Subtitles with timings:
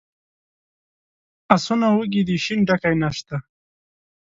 [1.55, 3.35] آسونه وږي دي شین ډکی نشته.